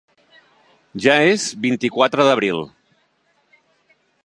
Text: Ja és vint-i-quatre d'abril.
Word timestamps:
Ja 1.05 1.17
és 1.33 1.45
vint-i-quatre 1.67 2.27
d'abril. 2.29 2.65